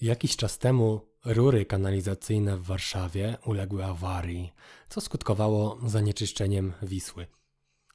[0.00, 4.52] Jakiś czas temu rury kanalizacyjne w Warszawie uległy awarii,
[4.88, 7.26] co skutkowało zanieczyszczeniem Wisły.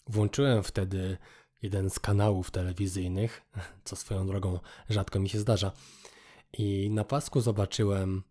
[0.08, 1.18] Włączyłem wtedy
[1.62, 3.42] jeden z kanałów telewizyjnych,
[3.84, 4.60] co swoją drogą
[4.90, 5.72] rzadko mi się zdarza,
[6.58, 8.24] i na pasku zobaczyłem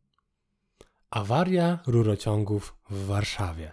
[1.10, 3.72] awaria rurociągów w Warszawie.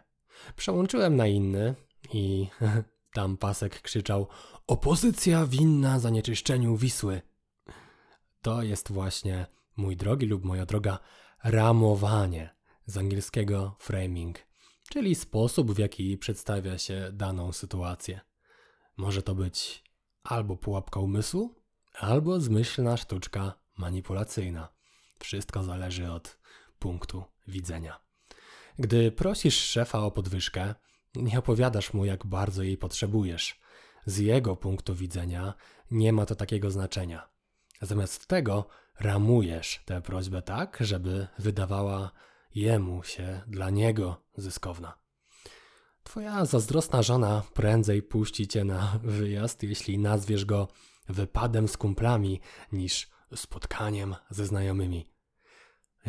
[0.56, 1.76] Przełączyłem na inny
[2.14, 2.48] i
[3.14, 4.28] tam pasek krzyczał:
[4.68, 7.22] Opozycja winna zanieczyszczeniu Wisły.
[8.42, 9.46] To jest właśnie
[9.78, 11.00] mój drogi lub moja droga,
[11.44, 14.40] ramowanie z angielskiego framing,
[14.90, 18.20] czyli sposób, w jaki przedstawia się daną sytuację.
[18.98, 19.84] Może to być
[20.24, 21.56] albo pułapka umysłu,
[22.00, 24.70] albo zmyślna sztuczka manipulacyjna.
[25.20, 26.38] Wszystko zależy od
[26.80, 28.00] punktu widzenia.
[28.80, 30.76] Gdy prosisz szefa o podwyżkę,
[31.16, 33.60] nie opowiadasz mu, jak bardzo jej potrzebujesz.
[34.06, 35.54] Z jego punktu widzenia
[35.92, 37.30] nie ma to takiego znaczenia.
[37.82, 38.68] Zamiast tego
[39.00, 42.12] ramujesz tę prośbę tak, żeby wydawała
[42.56, 45.02] jemu się dla niego zyskowna.
[46.04, 50.68] Twoja zazdrosna żona prędzej puści cię na wyjazd, jeśli nazwiesz go
[51.10, 52.40] wypadem z kumplami,
[52.72, 55.12] niż spotkaniem ze znajomymi.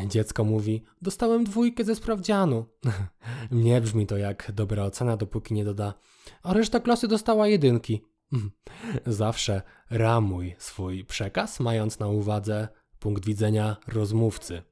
[0.06, 2.66] Dziecko mówi: Dostałem dwójkę ze sprawdzianu.
[3.50, 5.94] Nie brzmi to jak dobra ocena, dopóki nie doda,
[6.42, 8.03] a reszta klasy dostała jedynki.
[9.06, 14.62] Zawsze ramuj swój przekaz, mając na uwadze punkt widzenia rozmówcy.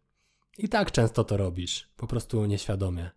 [0.58, 3.10] I tak często to robisz, po prostu nieświadomie.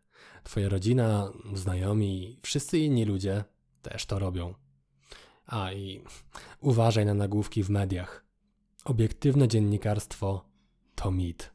[0.43, 3.43] Twoja rodzina, znajomi, wszyscy inni ludzie
[3.81, 4.53] też to robią.
[5.45, 6.03] A i
[6.59, 8.25] uważaj na nagłówki w mediach.
[8.85, 10.49] Obiektywne dziennikarstwo
[10.95, 11.53] to mit.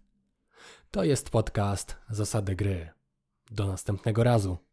[0.90, 2.90] To jest podcast Zasady Gry.
[3.50, 4.67] Do następnego razu.